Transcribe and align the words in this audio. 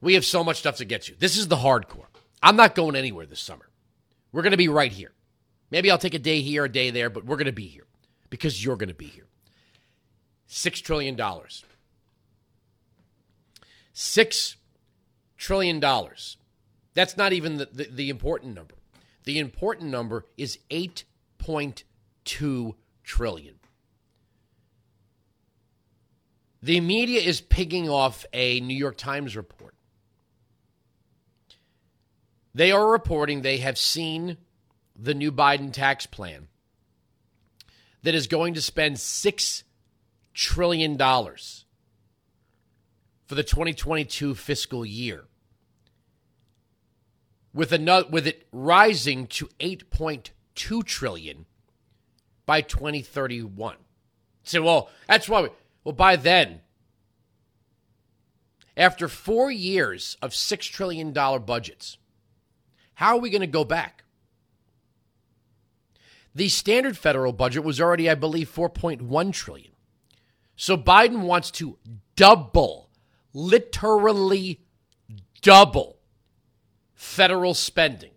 We 0.00 0.14
have 0.14 0.24
so 0.24 0.44
much 0.44 0.58
stuff 0.58 0.76
to 0.76 0.84
get 0.84 1.02
to. 1.02 1.18
This 1.18 1.36
is 1.36 1.48
the 1.48 1.56
hardcore. 1.56 2.06
I'm 2.42 2.56
not 2.56 2.74
going 2.74 2.96
anywhere 2.96 3.26
this 3.26 3.40
summer. 3.40 3.68
We're 4.32 4.42
going 4.42 4.52
to 4.52 4.56
be 4.56 4.68
right 4.68 4.92
here. 4.92 5.12
Maybe 5.70 5.90
I'll 5.90 5.98
take 5.98 6.14
a 6.14 6.18
day 6.18 6.40
here, 6.40 6.64
a 6.64 6.68
day 6.68 6.90
there, 6.90 7.10
but 7.10 7.24
we're 7.24 7.36
going 7.36 7.46
to 7.46 7.52
be 7.52 7.66
here 7.66 7.86
because 8.30 8.64
you're 8.64 8.76
going 8.76 8.88
to 8.88 8.94
be 8.94 9.06
here. 9.06 9.26
$6 10.48 10.82
trillion. 10.82 11.16
$6 13.94 14.56
trillion. 15.36 15.80
That's 16.94 17.16
not 17.16 17.32
even 17.32 17.58
the, 17.58 17.68
the, 17.72 17.88
the 17.90 18.10
important 18.10 18.54
number. 18.54 18.74
The 19.24 19.38
important 19.38 19.90
number 19.90 20.24
is 20.36 20.58
8.2 20.70 22.74
trillion. 23.04 23.54
The 26.62 26.80
media 26.80 27.20
is 27.20 27.40
picking 27.40 27.88
off 27.88 28.24
a 28.32 28.60
New 28.60 28.76
York 28.76 28.96
Times 28.96 29.36
report. 29.36 29.74
They 32.58 32.72
are 32.72 32.90
reporting 32.90 33.42
they 33.42 33.58
have 33.58 33.78
seen 33.78 34.36
the 34.98 35.14
new 35.14 35.30
Biden 35.30 35.72
tax 35.72 36.06
plan 36.06 36.48
that 38.02 38.16
is 38.16 38.26
going 38.26 38.54
to 38.54 38.60
spend 38.60 38.96
$6 38.96 39.62
trillion 40.34 40.98
for 40.98 41.36
the 43.28 43.44
2022 43.44 44.34
fiscal 44.34 44.84
year. 44.84 45.26
With, 47.54 47.70
another, 47.70 48.08
with 48.08 48.26
it 48.26 48.48
rising 48.50 49.28
to 49.28 49.48
8.2 49.60 50.82
trillion 50.84 51.46
by 52.44 52.60
2031. 52.60 53.76
Say, 54.42 54.58
well, 54.58 54.90
that's 55.06 55.28
why. 55.28 55.42
We, 55.42 55.48
well, 55.84 55.92
by 55.92 56.16
then, 56.16 56.62
after 58.76 59.06
four 59.06 59.48
years 59.48 60.16
of 60.20 60.32
$6 60.32 60.58
trillion 60.72 61.12
budgets, 61.12 61.98
how 62.98 63.14
are 63.14 63.20
we 63.20 63.30
going 63.30 63.42
to 63.42 63.46
go 63.46 63.62
back? 63.62 64.02
The 66.34 66.48
standard 66.48 66.98
federal 66.98 67.32
budget 67.32 67.62
was 67.62 67.80
already, 67.80 68.10
I 68.10 68.16
believe, 68.16 68.52
4.1 68.52 69.32
trillion. 69.32 69.70
So 70.56 70.76
Biden 70.76 71.20
wants 71.20 71.52
to 71.52 71.78
double, 72.16 72.90
literally 73.32 74.62
double 75.42 76.00
federal 76.92 77.54
spending 77.54 78.14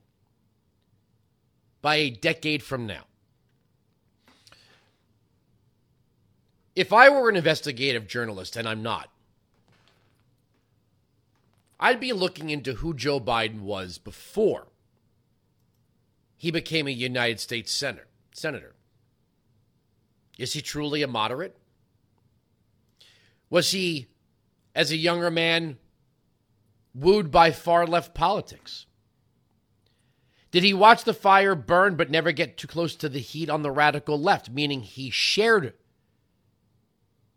by 1.84 1.98
a 1.98 2.10
decade 2.10 2.64
from 2.64 2.88
now. 2.88 3.04
If 6.76 6.92
I 6.92 7.08
were 7.10 7.30
an 7.30 7.36
investigative 7.36 8.08
journalist, 8.08 8.56
and 8.56 8.68
I'm 8.68 8.82
not, 8.82 9.12
I'd 11.82 12.00
be 12.00 12.14
looking 12.14 12.52
into 12.52 12.76
who 12.76 12.94
Joe 12.94 13.20
Biden 13.20 13.62
was 13.62 13.98
before 13.98 14.68
he 16.38 16.52
became 16.52 16.88
a 16.88 16.92
United 16.92 17.40
States 17.40 17.72
senator. 17.72 18.08
Senator. 18.34 18.76
Is 20.38 20.54
he 20.54 20.62
truly 20.62 21.02
a 21.02 21.08
moderate? 21.08 21.58
Was 23.50 23.72
he, 23.72 24.08
as 24.74 24.92
a 24.92 24.98
younger 24.98 25.30
man, 25.30 25.78
wooed 26.96 27.32
by 27.32 27.52
far 27.52 27.86
left 27.86 28.14
politics? 28.14 28.86
Did 30.52 30.64
he 30.64 30.74
watch 30.74 31.04
the 31.04 31.14
fire 31.14 31.56
burn 31.56 31.96
but 31.96 32.10
never 32.10 32.32
get 32.32 32.58
too 32.58 32.68
close 32.68 32.96
to 32.98 33.10
the 33.10 33.20
heat 33.20 33.50
on 33.50 33.62
the 33.62 33.72
radical 33.72 34.20
left, 34.20 34.50
meaning 34.50 34.82
he 34.82 35.10
shared 35.10 35.74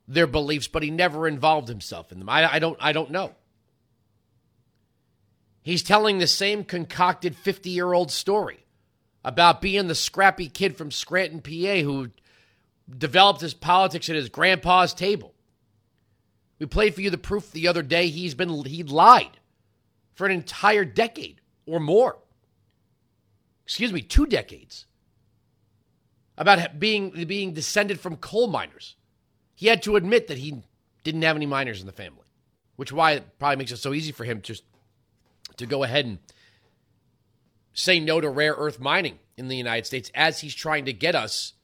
their 0.06 0.26
beliefs, 0.26 0.66
but 0.66 0.82
he 0.82 0.90
never 0.90 1.26
involved 1.26 1.68
himself 1.68 2.10
in 2.10 2.18
them? 2.18 2.28
I, 2.28 2.54
I 2.54 2.58
don't, 2.58 2.78
I 2.80 2.92
don't 2.92 3.10
know. 3.10 3.34
He's 5.64 5.82
telling 5.82 6.18
the 6.18 6.26
same 6.26 6.62
concocted 6.62 7.34
50 7.34 7.70
year 7.70 7.94
old 7.94 8.10
story 8.12 8.66
about 9.24 9.62
being 9.62 9.88
the 9.88 9.94
scrappy 9.94 10.50
kid 10.50 10.76
from 10.76 10.90
Scranton, 10.90 11.40
PA, 11.40 11.82
who 11.82 12.10
developed 12.98 13.40
his 13.40 13.54
politics 13.54 14.10
at 14.10 14.14
his 14.14 14.28
grandpa's 14.28 14.92
table. 14.92 15.34
We 16.58 16.66
played 16.66 16.94
for 16.94 17.00
you 17.00 17.08
the 17.08 17.16
proof 17.16 17.50
the 17.50 17.66
other 17.66 17.82
day. 17.82 18.08
He's 18.08 18.34
been 18.34 18.64
he 18.66 18.82
lied 18.82 19.40
for 20.12 20.26
an 20.26 20.32
entire 20.32 20.84
decade 20.84 21.40
or 21.66 21.80
more. 21.80 22.18
Excuse 23.64 23.92
me, 23.92 24.02
two 24.02 24.26
decades. 24.26 24.84
About 26.36 26.78
being 26.78 27.10
being 27.24 27.54
descended 27.54 28.00
from 28.00 28.16
coal 28.16 28.48
miners. 28.48 28.96
He 29.54 29.68
had 29.68 29.82
to 29.84 29.96
admit 29.96 30.26
that 30.26 30.36
he 30.38 30.62
didn't 31.04 31.22
have 31.22 31.36
any 31.36 31.46
miners 31.46 31.80
in 31.80 31.86
the 31.86 31.92
family, 31.92 32.26
which 32.76 32.92
why 32.92 33.12
it 33.12 33.38
probably 33.38 33.56
makes 33.56 33.72
it 33.72 33.78
so 33.78 33.94
easy 33.94 34.12
for 34.12 34.24
him 34.24 34.42
to 34.42 34.52
just 34.52 34.64
to 35.56 35.66
go 35.66 35.82
ahead 35.82 36.04
and 36.04 36.18
say 37.72 38.00
no 38.00 38.20
to 38.20 38.28
rare 38.28 38.54
earth 38.54 38.80
mining 38.80 39.18
in 39.36 39.48
the 39.48 39.56
United 39.56 39.86
States 39.86 40.10
as 40.14 40.40
he's 40.40 40.54
trying 40.54 40.84
to 40.84 40.92
get 40.92 41.14
us 41.14 41.54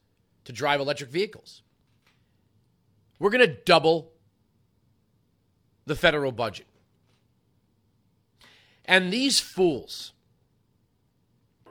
to 0.45 0.51
drive 0.51 0.79
electric 0.79 1.09
vehicles. 1.09 1.61
We're 3.19 3.29
going 3.29 3.47
to 3.47 3.55
double 3.65 4.11
the 5.85 5.95
federal 5.95 6.31
budget. 6.31 6.67
And 8.85 9.13
these 9.13 9.39
fools, 9.39 10.11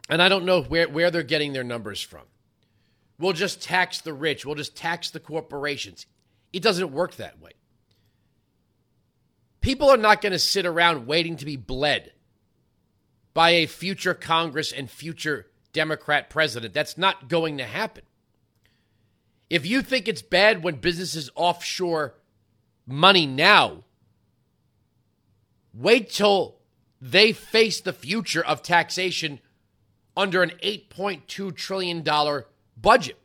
and 0.08 0.22
I 0.22 0.28
don't 0.28 0.44
know 0.44 0.62
where, 0.62 0.88
where 0.88 1.10
they're 1.10 1.22
getting 1.22 1.52
their 1.52 1.64
numbers 1.64 2.00
from, 2.00 2.22
we'll 3.18 3.32
just 3.32 3.62
tax 3.62 4.00
the 4.00 4.14
rich, 4.14 4.46
we'll 4.46 4.54
just 4.54 4.76
tax 4.76 5.10
the 5.10 5.20
corporations. 5.20 6.06
It 6.52 6.62
doesn't 6.62 6.92
work 6.92 7.16
that 7.16 7.40
way. 7.40 7.52
People 9.60 9.90
are 9.90 9.96
not 9.96 10.22
going 10.22 10.32
to 10.32 10.38
sit 10.38 10.64
around 10.64 11.06
waiting 11.06 11.36
to 11.36 11.44
be 11.44 11.56
bled 11.56 12.12
by 13.34 13.50
a 13.50 13.66
future 13.66 14.14
Congress 14.14 14.72
and 14.72 14.90
future 14.90 15.46
Democrat 15.72 16.30
president. 16.30 16.74
That's 16.74 16.96
not 16.96 17.28
going 17.28 17.58
to 17.58 17.64
happen. 17.64 18.04
If 19.48 19.66
you 19.66 19.82
think 19.82 20.08
it's 20.08 20.22
bad 20.22 20.62
when 20.62 20.76
businesses 20.76 21.30
offshore 21.34 22.14
money 22.86 23.26
now, 23.26 23.84
wait 25.74 26.10
till 26.10 26.56
they 27.00 27.32
face 27.32 27.80
the 27.80 27.92
future 27.92 28.44
of 28.44 28.62
taxation 28.62 29.40
under 30.16 30.42
an 30.42 30.52
$8.2 30.62 31.54
trillion 31.54 32.04
budget. 32.76 33.18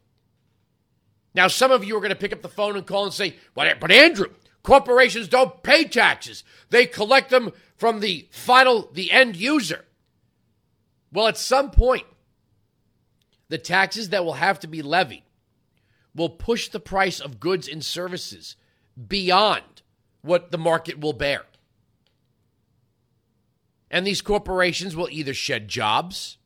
Now, 1.33 1.47
some 1.47 1.71
of 1.71 1.83
you 1.83 1.97
are 1.97 1.99
going 1.99 2.09
to 2.09 2.15
pick 2.15 2.33
up 2.33 2.41
the 2.41 2.49
phone 2.49 2.75
and 2.75 2.85
call 2.85 3.05
and 3.05 3.13
say, 3.13 3.35
but 3.53 3.91
Andrew, 3.91 4.27
corporations 4.65 5.29
don't 5.29 5.63
pay 5.63 5.85
taxes. 5.85 6.43
They 6.69 6.85
collect 6.85 7.29
them 7.29 7.53
from 7.77 7.99
the 7.99 8.27
final, 8.31 8.89
the 8.91 9.11
end 9.11 9.37
user. 9.37 9.85
Well, 11.13 11.27
at 11.27 11.37
some 11.37 11.71
point, 11.71 12.05
the 13.47 13.57
taxes 13.57 14.09
that 14.09 14.25
will 14.25 14.33
have 14.33 14.59
to 14.61 14.67
be 14.67 14.81
levied 14.81 15.23
will 16.13 16.29
push 16.29 16.67
the 16.67 16.79
price 16.79 17.19
of 17.19 17.39
goods 17.39 17.67
and 17.67 17.85
services 17.85 18.55
beyond 19.07 19.83
what 20.21 20.51
the 20.51 20.57
market 20.57 20.99
will 20.99 21.13
bear. 21.13 21.43
And 23.91 24.05
these 24.05 24.21
corporations 24.21 24.95
will 24.95 25.09
either 25.09 25.33
shed 25.33 25.67
jobs, 25.67 26.37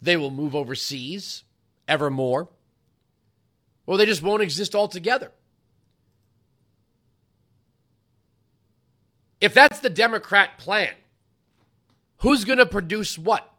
they 0.00 0.16
will 0.16 0.30
move 0.30 0.54
overseas 0.54 1.42
ever 1.88 2.08
more, 2.08 2.48
or 3.84 3.96
they 3.96 4.06
just 4.06 4.22
won't 4.22 4.42
exist 4.42 4.76
altogether. 4.76 5.32
If 9.40 9.54
that's 9.54 9.80
the 9.80 9.90
Democrat 9.90 10.58
plan, 10.58 10.94
Who's 12.18 12.44
going 12.44 12.58
to 12.58 12.66
produce 12.66 13.16
what? 13.16 13.52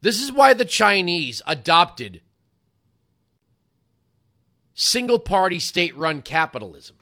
This 0.00 0.20
is 0.20 0.32
why 0.32 0.52
the 0.52 0.64
Chinese 0.64 1.42
adopted 1.46 2.20
single 4.74 5.18
party 5.18 5.58
state 5.58 5.96
run 5.96 6.22
capitalism. 6.22 6.96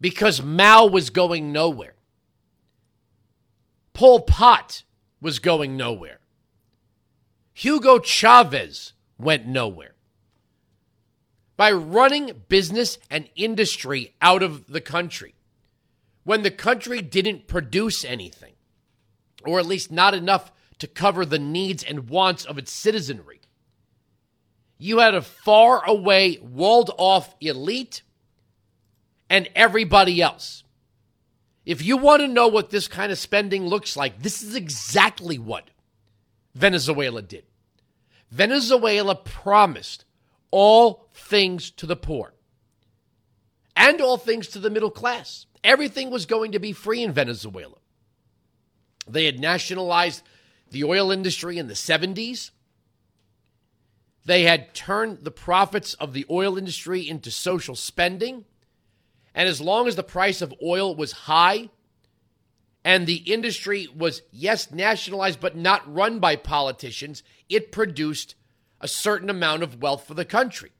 Because 0.00 0.42
Mao 0.42 0.86
was 0.86 1.10
going 1.10 1.52
nowhere. 1.52 1.94
Pol 3.94 4.20
Pot 4.20 4.82
was 5.20 5.38
going 5.38 5.76
nowhere. 5.76 6.20
Hugo 7.54 7.98
Chavez 7.98 8.92
went 9.18 9.46
nowhere. 9.46 9.94
By 11.56 11.72
running 11.72 12.42
business 12.48 12.98
and 13.10 13.30
industry 13.34 14.14
out 14.20 14.42
of 14.42 14.66
the 14.66 14.80
country, 14.80 15.34
when 16.24 16.42
the 16.42 16.50
country 16.50 17.00
didn't 17.00 17.46
produce 17.46 18.04
anything, 18.04 18.54
or 19.44 19.58
at 19.58 19.66
least 19.66 19.90
not 19.90 20.12
enough 20.12 20.52
to 20.78 20.86
cover 20.86 21.24
the 21.24 21.38
needs 21.38 21.82
and 21.82 22.08
wants 22.10 22.44
of 22.44 22.58
its 22.58 22.72
citizenry. 22.72 23.40
You 24.78 24.98
had 24.98 25.14
a 25.14 25.22
far 25.22 25.84
away, 25.86 26.38
walled 26.42 26.90
off 26.98 27.34
elite 27.40 28.02
and 29.30 29.48
everybody 29.54 30.20
else. 30.20 30.64
If 31.64 31.82
you 31.82 31.96
want 31.96 32.22
to 32.22 32.28
know 32.28 32.48
what 32.48 32.70
this 32.70 32.86
kind 32.86 33.10
of 33.10 33.18
spending 33.18 33.66
looks 33.66 33.96
like, 33.96 34.22
this 34.22 34.42
is 34.42 34.54
exactly 34.54 35.38
what 35.38 35.70
Venezuela 36.54 37.22
did. 37.22 37.44
Venezuela 38.30 39.14
promised 39.14 40.04
all 40.58 41.06
things 41.12 41.70
to 41.70 41.84
the 41.84 41.96
poor. 41.96 42.32
and 43.78 44.00
all 44.00 44.16
things 44.16 44.48
to 44.48 44.58
the 44.58 44.70
middle 44.70 44.90
class. 44.90 45.44
Everything 45.62 46.08
was 46.08 46.24
going 46.24 46.52
to 46.52 46.58
be 46.58 46.72
free 46.72 47.02
in 47.02 47.12
Venezuela. 47.12 47.76
They 49.06 49.26
had 49.26 49.38
nationalized 49.38 50.22
the 50.70 50.82
oil 50.84 51.10
industry 51.10 51.58
in 51.58 51.68
the 51.68 51.74
70s. 51.74 52.52
They 54.24 54.44
had 54.44 54.72
turned 54.74 55.24
the 55.24 55.30
profits 55.30 55.92
of 55.92 56.14
the 56.14 56.24
oil 56.30 56.56
industry 56.56 57.06
into 57.06 57.30
social 57.30 57.76
spending. 57.76 58.46
And 59.34 59.50
as 59.50 59.60
long 59.60 59.86
as 59.86 59.94
the 59.94 60.02
price 60.02 60.40
of 60.40 60.54
oil 60.64 60.96
was 60.96 61.12
high 61.12 61.68
and 62.82 63.06
the 63.06 63.16
industry 63.30 63.88
was, 63.94 64.22
yes, 64.32 64.70
nationalized, 64.70 65.38
but 65.38 65.54
not 65.54 65.92
run 65.92 66.18
by 66.18 66.34
politicians, 66.34 67.22
it 67.50 67.72
produced 67.72 68.36
a 68.80 68.88
certain 68.88 69.30
amount 69.30 69.62
of 69.62 69.80
wealth 69.80 70.06
for 70.06 70.14
the 70.14 70.24
country. 70.24 70.72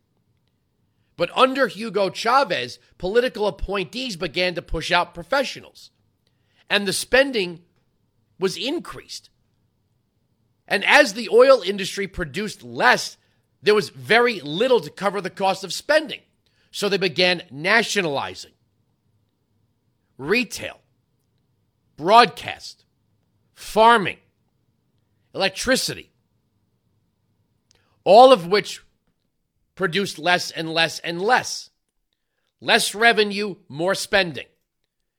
But 1.16 1.30
under 1.36 1.66
Hugo 1.66 2.10
Chavez, 2.10 2.78
political 2.98 3.46
appointees 3.46 4.16
began 4.16 4.54
to 4.54 4.62
push 4.62 4.92
out 4.92 5.14
professionals, 5.14 5.90
and 6.68 6.86
the 6.86 6.92
spending 6.92 7.62
was 8.38 8.56
increased. 8.56 9.30
And 10.68 10.84
as 10.84 11.14
the 11.14 11.28
oil 11.30 11.62
industry 11.62 12.06
produced 12.06 12.62
less, 12.62 13.16
there 13.62 13.74
was 13.74 13.88
very 13.88 14.40
little 14.40 14.80
to 14.80 14.90
cover 14.90 15.20
the 15.20 15.30
cost 15.30 15.64
of 15.64 15.72
spending. 15.72 16.20
So 16.70 16.88
they 16.88 16.98
began 16.98 17.42
nationalizing 17.50 18.52
retail, 20.18 20.80
broadcast, 21.96 22.84
farming, 23.54 24.18
electricity, 25.34 26.10
all 28.06 28.32
of 28.32 28.46
which 28.46 28.82
produced 29.74 30.18
less 30.18 30.50
and 30.52 30.72
less 30.72 31.00
and 31.00 31.20
less. 31.20 31.68
Less 32.60 32.94
revenue, 32.94 33.56
more 33.68 33.96
spending. 33.96 34.46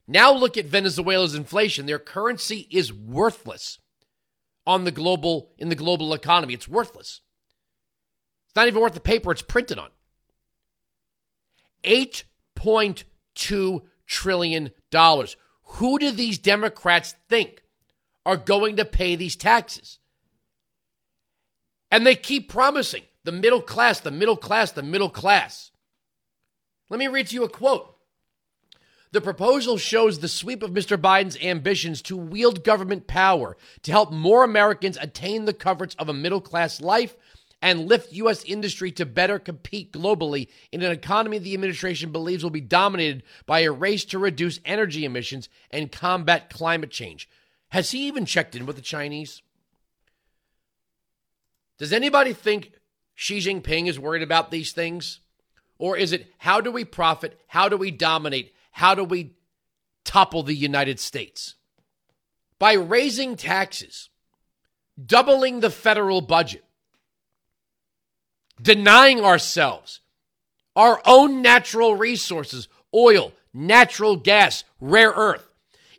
Now 0.07 0.33
look 0.33 0.57
at 0.57 0.65
Venezuela's 0.65 1.35
inflation. 1.35 1.85
Their 1.85 1.99
currency 1.99 2.65
is 2.71 2.93
worthless 2.93 3.77
on 4.65 4.85
the 4.85 4.91
global 4.91 5.51
in 5.57 5.67
the 5.67 5.75
global 5.75 6.13
economy. 6.13 6.53
It's 6.53 6.67
worthless. 6.67 7.19
It's 8.47 8.55
not 8.55 8.67
even 8.67 8.81
worth 8.81 8.93
the 8.93 9.01
paper 9.01 9.33
it's 9.33 9.41
printed 9.41 9.77
on. 9.77 9.89
8.2 11.83 13.81
trillion 14.07 14.71
dollars. 14.91 15.35
Who 15.63 15.99
do 15.99 16.09
these 16.11 16.39
Democrats 16.39 17.15
think 17.27 17.63
are 18.25 18.37
going 18.37 18.77
to 18.77 18.85
pay 18.85 19.17
these 19.17 19.35
taxes? 19.35 19.99
And 21.91 22.05
they 22.05 22.15
keep 22.15 22.49
promising 22.49 23.03
the 23.23 23.31
middle 23.31 23.61
class, 23.61 23.99
the 23.99 24.11
middle 24.11 24.37
class, 24.37 24.71
the 24.71 24.83
middle 24.83 25.09
class. 25.09 25.71
Let 26.89 26.99
me 26.99 27.07
read 27.07 27.27
to 27.27 27.35
you 27.35 27.43
a 27.43 27.49
quote. 27.49 27.93
The 29.11 29.21
proposal 29.21 29.77
shows 29.77 30.19
the 30.19 30.27
sweep 30.27 30.61
of 30.61 30.71
Mr. 30.71 30.97
Biden's 30.97 31.37
ambitions 31.41 32.01
to 32.03 32.17
wield 32.17 32.63
government 32.63 33.07
power 33.07 33.55
to 33.83 33.91
help 33.91 34.11
more 34.11 34.43
Americans 34.43 34.97
attain 34.99 35.45
the 35.45 35.53
comforts 35.53 35.95
of 35.95 36.09
a 36.09 36.13
middle 36.13 36.41
class 36.41 36.81
life 36.81 37.15
and 37.61 37.87
lift 37.87 38.13
U.S. 38.13 38.43
industry 38.43 38.91
to 38.91 39.05
better 39.05 39.39
compete 39.39 39.91
globally 39.91 40.47
in 40.71 40.83
an 40.83 40.91
economy 40.91 41.39
the 41.39 41.53
administration 41.53 42.11
believes 42.11 42.43
will 42.43 42.51
be 42.51 42.61
dominated 42.61 43.23
by 43.45 43.61
a 43.61 43.71
race 43.71 44.05
to 44.05 44.19
reduce 44.19 44.59
energy 44.65 45.05
emissions 45.05 45.49
and 45.71 45.91
combat 45.91 46.49
climate 46.49 46.91
change. 46.91 47.29
Has 47.69 47.91
he 47.91 48.07
even 48.07 48.25
checked 48.25 48.55
in 48.55 48.65
with 48.65 48.75
the 48.75 48.81
Chinese? 48.81 49.41
Does 51.77 51.93
anybody 51.93 52.33
think 52.33 52.71
Xi 53.15 53.39
Jinping 53.39 53.87
is 53.87 53.99
worried 53.99 54.23
about 54.23 54.51
these 54.51 54.71
things? 54.71 55.19
Or 55.77 55.95
is 55.95 56.11
it 56.11 56.27
how 56.39 56.61
do 56.61 56.71
we 56.71 56.85
profit? 56.85 57.39
How 57.47 57.69
do 57.69 57.77
we 57.77 57.91
dominate? 57.91 58.53
How 58.71 58.95
do 58.95 59.03
we 59.03 59.35
topple 60.03 60.43
the 60.43 60.55
United 60.55 60.99
States? 60.99 61.55
By 62.59 62.73
raising 62.73 63.35
taxes, 63.35 64.09
doubling 65.03 65.59
the 65.59 65.69
federal 65.69 66.21
budget, 66.21 66.63
denying 68.61 69.23
ourselves 69.23 70.01
our 70.75 71.01
own 71.05 71.41
natural 71.41 71.95
resources 71.95 72.67
oil, 72.93 73.33
natural 73.53 74.15
gas, 74.15 74.63
rare 74.79 75.11
earth. 75.11 75.47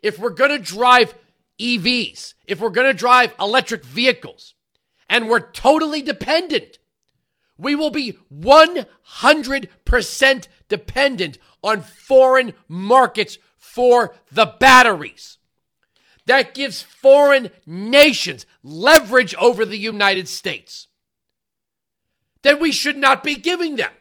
If 0.01 0.19
we're 0.19 0.29
going 0.31 0.51
to 0.51 0.59
drive 0.59 1.13
EVs, 1.59 2.33
if 2.47 2.59
we're 2.59 2.69
going 2.69 2.87
to 2.87 2.93
drive 2.93 3.33
electric 3.39 3.83
vehicles, 3.83 4.55
and 5.09 5.27
we're 5.27 5.51
totally 5.51 6.01
dependent, 6.01 6.77
we 7.57 7.75
will 7.75 7.89
be 7.89 8.17
100% 8.33 10.47
dependent 10.69 11.37
on 11.61 11.81
foreign 11.81 12.53
markets 12.67 13.37
for 13.57 14.15
the 14.31 14.53
batteries. 14.59 15.37
That 16.25 16.53
gives 16.53 16.81
foreign 16.81 17.49
nations 17.65 18.45
leverage 18.63 19.35
over 19.35 19.65
the 19.65 19.77
United 19.77 20.27
States 20.27 20.87
that 22.43 22.59
we 22.59 22.71
should 22.71 22.97
not 22.97 23.23
be 23.23 23.35
giving 23.35 23.75
them. 23.75 23.91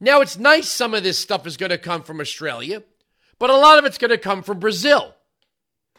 Now, 0.00 0.20
it's 0.20 0.38
nice 0.38 0.68
some 0.68 0.94
of 0.94 1.02
this 1.02 1.18
stuff 1.18 1.46
is 1.46 1.56
going 1.56 1.70
to 1.70 1.78
come 1.78 2.02
from 2.02 2.20
Australia, 2.20 2.82
but 3.38 3.50
a 3.50 3.56
lot 3.56 3.78
of 3.78 3.84
it's 3.84 3.98
going 3.98 4.10
to 4.10 4.18
come 4.18 4.42
from 4.42 4.60
Brazil. 4.60 5.14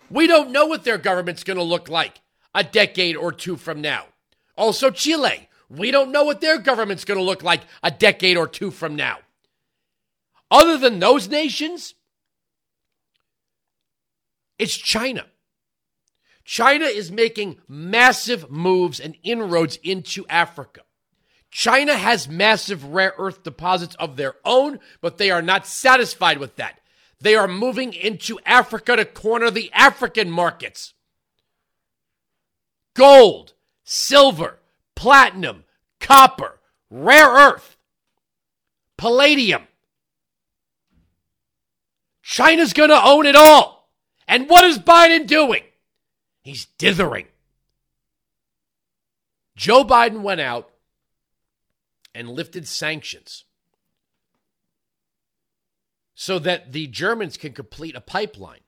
We 0.10 0.28
don't 0.28 0.52
know 0.52 0.66
what 0.66 0.84
their 0.84 0.98
government's 0.98 1.44
going 1.44 1.58
to 1.58 1.64
look 1.64 1.90
like 1.90 2.22
a 2.56 2.64
decade 2.64 3.16
or 3.16 3.32
two 3.32 3.56
from 3.56 3.82
now. 3.82 4.06
Also, 4.58 4.90
Chile. 4.90 5.50
We 5.70 5.92
don't 5.92 6.12
know 6.12 6.24
what 6.24 6.42
their 6.42 6.58
government's 6.60 7.06
going 7.06 7.20
to 7.20 7.24
look 7.24 7.44
like 7.44 7.62
a 7.84 7.92
decade 7.92 8.38
or 8.38 8.48
two 8.48 8.72
from 8.72 8.96
now. 8.96 9.20
Other 10.50 10.78
than 10.78 11.00
those 11.00 11.28
nations, 11.28 11.96
it's 14.58 14.76
China. 14.78 15.26
China 16.44 16.86
is 16.86 17.12
making 17.12 17.58
massive 17.68 18.52
moves 18.52 19.00
and 19.00 19.18
inroads 19.24 19.78
into 19.84 20.26
Africa. 20.30 20.82
China 21.50 21.96
has 21.96 22.30
massive 22.30 22.84
rare 22.84 23.14
earth 23.18 23.42
deposits 23.42 23.96
of 23.96 24.18
their 24.18 24.36
own, 24.46 24.80
but 25.02 25.18
they 25.18 25.32
are 25.32 25.42
not 25.42 25.66
satisfied 25.66 26.38
with 26.38 26.58
that. 26.58 26.80
They 27.20 27.36
are 27.36 27.48
moving 27.48 27.94
into 27.94 28.40
Africa 28.46 28.98
to 28.98 29.06
corner 29.06 29.50
the 29.50 29.72
African 29.74 30.30
markets. 30.30 30.94
Gold, 32.96 33.54
silver, 33.84 34.60
platinum, 34.96 35.66
copper, 36.00 36.60
rare 36.90 37.30
earth, 37.30 37.78
palladium. 38.98 39.68
China's 42.24 42.74
going 42.74 42.90
to 42.90 43.06
own 43.06 43.28
it 43.28 43.36
all. 43.36 43.92
And 44.28 44.50
what 44.50 44.64
is 44.64 44.80
Biden 44.80 45.28
doing? 45.28 45.62
He's 46.42 46.66
dithering. 46.78 47.28
Joe 49.56 49.84
Biden 49.84 50.22
went 50.22 50.42
out 50.42 50.72
and 52.16 52.30
lifted 52.30 52.68
sanctions 52.68 53.44
so 56.16 56.40
that 56.40 56.72
the 56.72 56.88
Germans 56.88 57.38
can 57.38 57.54
complete 57.54 57.96
a 57.96 58.02
pipeline 58.02 58.65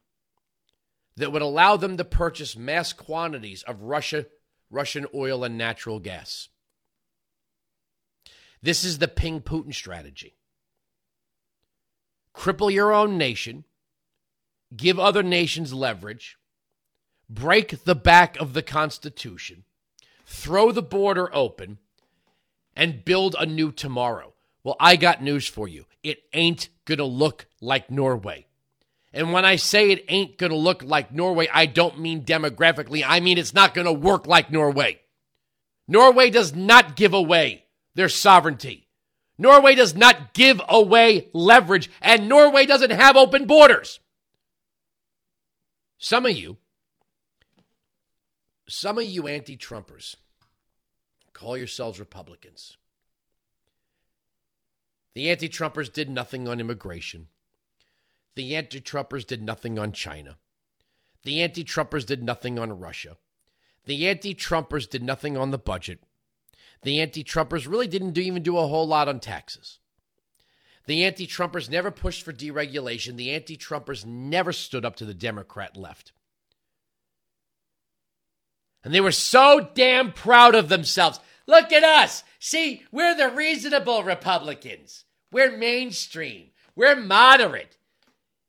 that 1.17 1.31
would 1.31 1.41
allow 1.41 1.75
them 1.75 1.97
to 1.97 2.05
purchase 2.05 2.55
mass 2.55 2.93
quantities 2.93 3.63
of 3.63 3.81
Russia, 3.81 4.27
Russian 4.69 5.05
oil 5.13 5.43
and 5.43 5.57
natural 5.57 5.99
gas. 5.99 6.47
This 8.61 8.83
is 8.83 8.99
the 8.99 9.07
ping 9.07 9.41
Putin 9.41 9.73
strategy 9.73 10.37
cripple 12.37 12.71
your 12.71 12.93
own 12.93 13.17
nation, 13.17 13.63
give 14.75 14.99
other 14.99 15.23
nations 15.23 15.73
leverage, 15.73 16.37
break 17.27 17.83
the 17.83 17.95
back 17.95 18.37
of 18.39 18.53
the 18.53 18.61
Constitution, 18.61 19.63
throw 20.23 20.71
the 20.71 20.83
border 20.83 21.33
open, 21.35 21.79
and 22.75 23.03
build 23.03 23.35
a 23.39 23.45
new 23.45 23.71
tomorrow. 23.71 24.33
Well, 24.63 24.75
I 24.79 24.97
got 24.97 25.23
news 25.23 25.47
for 25.47 25.67
you. 25.67 25.85
It 26.03 26.19
ain't 26.31 26.69
going 26.85 26.99
to 26.99 27.05
look 27.05 27.47
like 27.59 27.89
Norway. 27.89 28.45
And 29.17 29.33
when 29.33 29.45
I 29.45 29.55
say 29.55 29.89
it 29.89 30.05
ain't 30.09 30.37
going 30.37 30.51
to 30.51 30.55
look 30.55 30.83
like 30.83 31.11
Norway, 31.11 31.49
I 31.51 31.65
don't 31.65 31.99
mean 31.99 32.21
demographically. 32.21 33.03
I 33.03 33.19
mean 33.19 33.39
it's 33.39 33.53
not 33.53 33.73
going 33.73 33.87
to 33.87 33.91
work 33.91 34.27
like 34.27 34.51
Norway. 34.51 34.99
Norway 35.87 36.29
does 36.29 36.53
not 36.53 36.95
give 36.95 37.15
away 37.15 37.65
their 37.95 38.09
sovereignty. 38.09 38.87
Norway 39.39 39.73
does 39.73 39.95
not 39.95 40.35
give 40.35 40.61
away 40.69 41.29
leverage, 41.33 41.89
and 41.99 42.29
Norway 42.29 42.67
doesn't 42.67 42.91
have 42.91 43.17
open 43.17 43.47
borders. 43.47 43.99
Some 45.97 46.27
of 46.27 46.33
you, 46.37 46.57
some 48.69 48.99
of 48.99 49.05
you 49.05 49.27
anti 49.27 49.57
Trumpers, 49.57 50.15
call 51.33 51.57
yourselves 51.57 51.99
Republicans. 51.99 52.77
The 55.15 55.31
anti 55.31 55.49
Trumpers 55.49 55.91
did 55.91 56.07
nothing 56.07 56.47
on 56.47 56.59
immigration. 56.59 57.29
The 58.37 58.55
anti 58.55 58.79
Trumpers 58.79 59.25
did 59.25 59.41
nothing 59.41 59.79
on 59.79 59.91
China. 59.91 60.37
The 61.23 61.41
anti 61.41 61.63
Trumpers 61.63 62.05
did 62.05 62.21
nothing 62.21 62.59
on 62.59 62.79
Russia. 62.79 63.17
The 63.85 64.07
anti 64.07 64.35
Trumpers 64.35 64.87
did 64.87 65.01
nothing 65.01 65.35
on 65.35 65.49
the 65.49 65.57
budget. 65.57 66.03
The 66.83 67.01
anti 67.01 67.23
Trumpers 67.23 67.67
really 67.67 67.87
didn't 67.87 68.11
do, 68.11 68.21
even 68.21 68.43
do 68.43 68.59
a 68.59 68.67
whole 68.67 68.87
lot 68.87 69.07
on 69.07 69.19
taxes. 69.19 69.79
The 70.85 71.03
anti 71.03 71.25
Trumpers 71.25 71.67
never 71.67 71.89
pushed 71.89 72.21
for 72.21 72.31
deregulation. 72.31 73.17
The 73.17 73.31
anti 73.31 73.57
Trumpers 73.57 74.05
never 74.05 74.53
stood 74.53 74.85
up 74.85 74.97
to 74.97 75.05
the 75.05 75.15
Democrat 75.15 75.75
left. 75.75 76.11
And 78.83 78.93
they 78.93 79.01
were 79.01 79.11
so 79.11 79.71
damn 79.73 80.11
proud 80.11 80.53
of 80.53 80.69
themselves. 80.69 81.19
Look 81.47 81.73
at 81.73 81.83
us. 81.83 82.23
See, 82.37 82.83
we're 82.91 83.15
the 83.15 83.31
reasonable 83.31 84.03
Republicans. 84.03 85.05
We're 85.31 85.57
mainstream. 85.57 86.51
We're 86.75 86.95
moderate. 86.95 87.76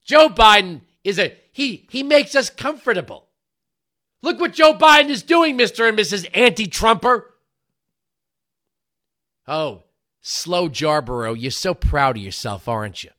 Joe 0.08 0.30
Biden 0.30 0.80
is 1.04 1.18
a 1.18 1.36
he 1.52 1.86
he 1.90 2.02
makes 2.02 2.34
us 2.34 2.48
comfortable. 2.48 3.28
Look 4.22 4.40
what 4.40 4.54
Joe 4.54 4.72
Biden 4.72 5.10
is 5.10 5.22
doing, 5.22 5.56
Mr. 5.56 5.86
and 5.86 5.96
Mrs. 5.96 6.26
Anti-Trumper. 6.34 7.34
Oh, 9.46 9.84
Joe 10.22 10.70
Scarborough, 10.72 11.34
you're 11.34 11.50
so 11.50 11.74
proud 11.74 12.16
of 12.16 12.22
yourself, 12.22 12.66
aren't 12.68 13.04
you? 13.04 13.10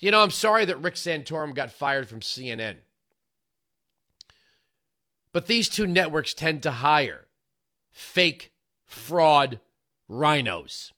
You 0.00 0.10
know, 0.10 0.22
I'm 0.22 0.32
sorry 0.32 0.64
that 0.64 0.80
Rick 0.80 0.94
Santorum 0.94 1.54
got 1.54 1.70
fired 1.70 2.08
from 2.08 2.20
CNN. 2.20 2.76
But 5.32 5.46
these 5.46 5.68
two 5.68 5.86
networks 5.86 6.34
tend 6.34 6.62
to 6.64 6.72
hire 6.72 7.28
fake, 7.92 8.52
fraud 8.84 9.60
rhinos. 10.08 10.92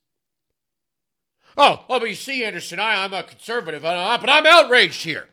Oh, 1.57 1.85
oh, 1.89 2.01
but 2.01 2.09
you 2.09 2.15
see, 2.15 2.45
Anderson, 2.45 2.81
I, 2.81 3.05
I'm 3.05 3.15
a 3.15 3.23
conservative, 3.23 3.85
uh, 3.85 4.19
but 4.21 4.29
I'm 4.29 4.47
outraged 4.47 5.05
here. 5.05 5.29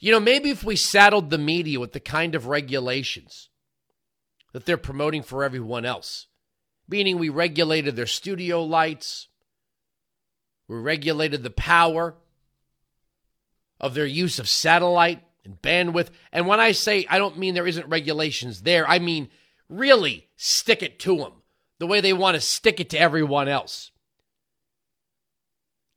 You 0.00 0.12
know, 0.12 0.20
maybe 0.20 0.50
if 0.50 0.62
we 0.62 0.76
saddled 0.76 1.30
the 1.30 1.38
media 1.38 1.80
with 1.80 1.92
the 1.92 2.00
kind 2.00 2.36
of 2.36 2.46
regulations 2.46 3.48
that 4.52 4.64
they're 4.64 4.76
promoting 4.76 5.22
for 5.22 5.42
everyone 5.42 5.84
else, 5.84 6.28
meaning 6.88 7.18
we 7.18 7.28
regulated 7.28 7.96
their 7.96 8.06
studio 8.06 8.62
lights, 8.62 9.26
we 10.68 10.76
regulated 10.76 11.42
the 11.42 11.50
power 11.50 12.14
of 13.80 13.94
their 13.94 14.06
use 14.06 14.38
of 14.38 14.48
satellite 14.48 15.22
and 15.44 15.60
bandwidth. 15.60 16.10
And 16.32 16.46
when 16.46 16.60
I 16.60 16.72
say 16.72 17.04
I 17.10 17.18
don't 17.18 17.38
mean 17.38 17.54
there 17.54 17.66
isn't 17.66 17.88
regulations 17.88 18.62
there, 18.62 18.88
I 18.88 19.00
mean 19.00 19.30
really 19.68 20.28
stick 20.36 20.82
it 20.82 21.00
to 21.00 21.16
them 21.16 21.32
the 21.78 21.86
way 21.86 22.00
they 22.00 22.12
want 22.12 22.34
to 22.34 22.40
stick 22.40 22.80
it 22.80 22.90
to 22.90 22.98
everyone 22.98 23.48
else. 23.48 23.90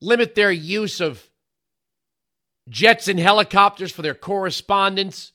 Limit 0.01 0.35
their 0.35 0.51
use 0.51 1.01
of 1.01 1.27
jets 2.69 3.07
and 3.07 3.19
helicopters 3.19 3.91
for 3.91 4.01
their 4.01 4.15
correspondents. 4.15 5.31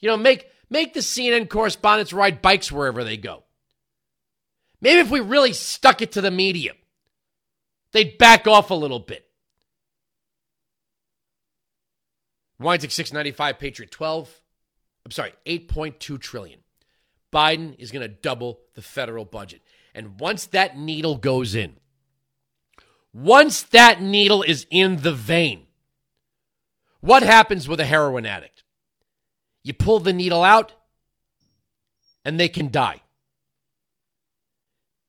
You 0.00 0.08
know, 0.08 0.16
make 0.16 0.46
make 0.68 0.94
the 0.94 1.00
CNN 1.00 1.48
correspondents 1.48 2.12
ride 2.12 2.42
bikes 2.42 2.72
wherever 2.72 3.04
they 3.04 3.16
go. 3.16 3.44
Maybe 4.80 5.00
if 5.00 5.10
we 5.10 5.20
really 5.20 5.52
stuck 5.52 6.02
it 6.02 6.12
to 6.12 6.20
the 6.20 6.30
media, 6.30 6.72
they'd 7.92 8.18
back 8.18 8.46
off 8.46 8.70
a 8.70 8.74
little 8.74 8.98
bit. 8.98 9.26
Weinzig 12.58 12.90
695, 12.90 13.58
Patriot 13.58 13.90
12. 13.90 14.40
I'm 15.04 15.10
sorry, 15.10 15.32
8.2 15.46 16.20
trillion. 16.20 16.60
Biden 17.32 17.78
is 17.78 17.90
going 17.90 18.02
to 18.02 18.14
double 18.14 18.60
the 18.74 18.82
federal 18.82 19.24
budget. 19.24 19.61
And 19.94 20.18
once 20.18 20.46
that 20.46 20.76
needle 20.76 21.16
goes 21.16 21.54
in, 21.54 21.76
once 23.12 23.62
that 23.62 24.00
needle 24.00 24.42
is 24.42 24.66
in 24.70 24.96
the 25.02 25.12
vein, 25.12 25.66
what 27.00 27.22
happens 27.22 27.68
with 27.68 27.80
a 27.80 27.84
heroin 27.84 28.24
addict? 28.24 28.62
You 29.62 29.74
pull 29.74 30.00
the 30.00 30.12
needle 30.12 30.42
out 30.42 30.72
and 32.24 32.38
they 32.38 32.48
can 32.48 32.70
die. 32.70 33.02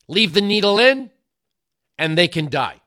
Leave 0.08 0.34
the 0.34 0.42
needle 0.42 0.80
in 0.80 1.12
and 1.98 2.18
they 2.18 2.28
can 2.28 2.50
die. 2.50 2.82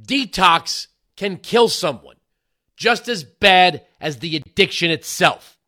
Detox 0.00 0.86
can 1.16 1.36
kill 1.36 1.68
someone 1.68 2.16
just 2.76 3.08
as 3.08 3.24
bad 3.24 3.84
as 4.00 4.18
the 4.18 4.36
addiction 4.36 4.90
itself. 4.90 5.58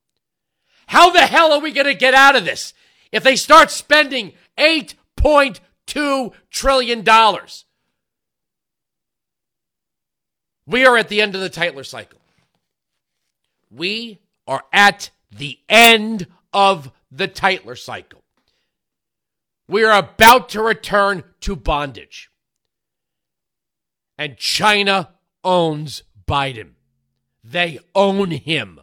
How 0.87 1.11
the 1.11 1.27
hell 1.27 1.53
are 1.53 1.61
we 1.61 1.73
going 1.73 1.87
to 1.87 1.95
get 1.95 2.15
out 2.15 2.37
of 2.37 2.45
this 2.45 2.73
if 3.13 3.23
they 3.23 3.37
start 3.37 3.71
spending 3.71 4.33
$8.2 4.59 6.33
trillion? 6.51 7.05
We 10.67 10.87
are 10.87 10.97
at 10.97 11.09
the 11.09 11.21
end 11.21 11.35
of 11.35 11.41
the 11.41 11.51
Tytler 11.51 11.85
cycle. 11.85 12.21
We 13.71 14.21
are 14.47 14.65
at 14.73 15.11
the 15.31 15.59
end 15.69 16.27
of 16.53 16.93
the 17.11 17.29
Tytler 17.29 17.77
cycle. 17.77 18.23
We 19.69 19.85
are 19.85 19.99
about 19.99 20.49
to 20.51 20.63
return 20.63 21.25
to 21.41 21.55
bondage. 21.57 22.31
And 24.19 24.37
China 24.37 25.11
owns 25.45 26.03
Biden. 26.29 26.73
They 27.43 27.79
own 27.95 28.33
him. 28.33 28.81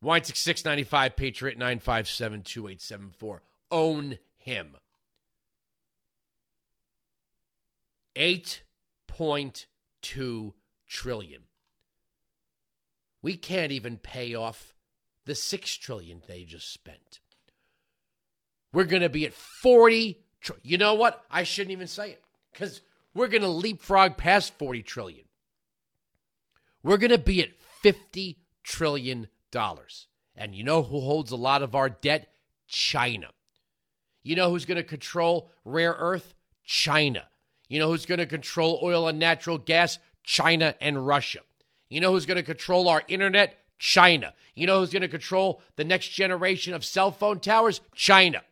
Weinzig 0.00 0.36
695, 0.36 1.16
Patriot 1.16 1.58
957 1.58 2.42
2874. 2.42 3.42
Own 3.70 4.18
him. 4.36 4.76
8.2 8.16 10.52
trillion. 10.86 11.42
We 13.22 13.36
can't 13.36 13.72
even 13.72 13.98
pay 13.98 14.34
off 14.34 14.74
the 15.24 15.34
6 15.34 15.76
trillion 15.76 16.22
they 16.26 16.44
just 16.44 16.72
spent. 16.72 17.20
We're 18.72 18.84
going 18.84 19.02
to 19.02 19.08
be 19.08 19.26
at 19.26 19.34
40 19.34 20.18
tr- 20.40 20.52
You 20.62 20.78
know 20.78 20.94
what? 20.94 21.24
I 21.30 21.42
shouldn't 21.42 21.72
even 21.72 21.86
say 21.86 22.12
it 22.12 22.22
cuz 22.54 22.80
we're 23.14 23.28
going 23.28 23.42
to 23.42 23.48
leapfrog 23.48 24.16
past 24.16 24.56
40 24.58 24.82
trillion. 24.82 25.24
We're 26.82 26.98
going 26.98 27.10
to 27.10 27.18
be 27.18 27.42
at 27.42 27.60
50 27.82 28.38
trillion. 28.62 29.28
And 30.36 30.54
you 30.54 30.62
know 30.62 30.82
who 30.82 31.00
holds 31.00 31.32
a 31.32 31.36
lot 31.36 31.62
of 31.62 31.74
our 31.74 31.88
debt? 31.88 32.28
China. 32.66 33.28
You 34.22 34.36
know 34.36 34.50
who's 34.50 34.66
going 34.66 34.76
to 34.76 34.84
control 34.84 35.50
rare 35.64 35.96
earth? 35.98 36.34
China. 36.64 37.26
You 37.68 37.78
know 37.78 37.88
who's 37.88 38.06
going 38.06 38.18
to 38.18 38.26
control 38.26 38.80
oil 38.82 39.08
and 39.08 39.18
natural 39.18 39.58
gas? 39.58 39.98
China 40.22 40.74
and 40.80 41.06
Russia. 41.06 41.40
You 41.88 42.00
know 42.00 42.12
who's 42.12 42.26
going 42.26 42.36
to 42.36 42.42
control 42.42 42.88
our 42.88 43.02
internet? 43.08 43.58
China. 43.78 44.34
You 44.54 44.66
know 44.66 44.80
who's 44.80 44.90
going 44.90 45.02
to 45.02 45.08
control 45.08 45.62
the 45.76 45.84
next 45.84 46.08
generation 46.08 46.74
of 46.74 46.84
cell 46.84 47.10
phone 47.10 47.40
towers? 47.40 47.80
China. 47.94 48.42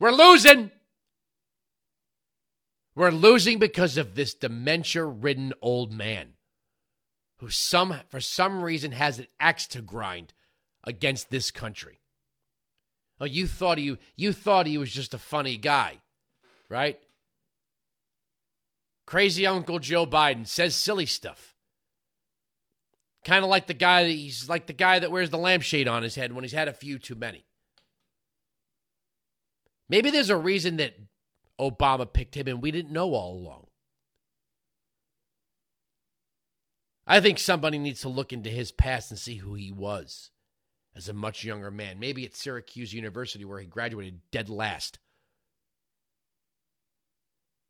We're 0.00 0.12
losing. 0.12 0.70
We're 2.94 3.10
losing 3.10 3.58
because 3.58 3.96
of 3.96 4.14
this 4.16 4.34
dementia 4.34 5.04
ridden 5.04 5.52
old 5.62 5.92
man 5.92 6.34
who 7.38 7.48
some 7.50 7.94
for 8.08 8.20
some 8.20 8.62
reason 8.62 8.92
has 8.92 9.18
an 9.18 9.26
axe 9.40 9.66
to 9.68 9.82
grind 9.82 10.34
against 10.84 11.30
this 11.30 11.50
country. 11.50 12.00
Oh, 13.20 13.24
you 13.24 13.46
thought 13.46 13.78
he 13.78 13.96
you 14.16 14.32
thought 14.32 14.66
he 14.66 14.78
was 14.78 14.92
just 14.92 15.14
a 15.14 15.18
funny 15.18 15.56
guy, 15.56 15.98
right? 16.68 16.98
Crazy 19.06 19.46
Uncle 19.46 19.78
Joe 19.78 20.06
Biden 20.06 20.46
says 20.46 20.74
silly 20.74 21.06
stuff. 21.06 21.54
Kind 23.24 23.44
of 23.44 23.50
like 23.50 23.66
the 23.66 23.74
guy 23.74 24.04
that 24.04 24.10
he's 24.10 24.48
like 24.48 24.66
the 24.66 24.72
guy 24.72 24.98
that 24.98 25.10
wears 25.10 25.30
the 25.30 25.38
lampshade 25.38 25.88
on 25.88 26.02
his 26.02 26.14
head 26.14 26.32
when 26.32 26.44
he's 26.44 26.52
had 26.52 26.68
a 26.68 26.72
few 26.72 26.98
too 26.98 27.14
many. 27.14 27.44
Maybe 29.88 30.10
there's 30.10 30.30
a 30.30 30.36
reason 30.36 30.76
that 30.76 30.94
Obama 31.58 32.10
picked 32.12 32.36
him 32.36 32.46
and 32.46 32.62
we 32.62 32.70
didn't 32.70 32.92
know 32.92 33.14
all 33.14 33.38
along. 33.38 33.67
I 37.10 37.20
think 37.20 37.38
somebody 37.38 37.78
needs 37.78 38.02
to 38.02 38.10
look 38.10 38.34
into 38.34 38.50
his 38.50 38.70
past 38.70 39.10
and 39.10 39.18
see 39.18 39.36
who 39.36 39.54
he 39.54 39.72
was 39.72 40.30
as 40.94 41.08
a 41.08 41.14
much 41.14 41.42
younger 41.42 41.70
man. 41.70 41.98
Maybe 41.98 42.26
at 42.26 42.36
Syracuse 42.36 42.92
University, 42.92 43.46
where 43.46 43.60
he 43.60 43.66
graduated 43.66 44.20
dead 44.30 44.50
last. 44.50 44.98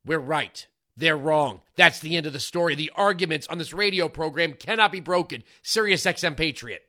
We're 0.05 0.19
right. 0.19 0.67
They're 0.97 1.17
wrong. 1.17 1.61
That's 1.77 2.01
the 2.01 2.17
end 2.17 2.27
of 2.27 2.33
the 2.33 2.41
story. 2.41 2.75
The 2.75 2.91
arguments 2.97 3.47
on 3.47 3.59
this 3.59 3.73
radio 3.73 4.09
program 4.09 4.55
cannot 4.55 4.91
be 4.91 4.99
broken. 4.99 5.45
Sirius 5.63 6.05
XM 6.05 6.37
Patriot. 6.37 6.83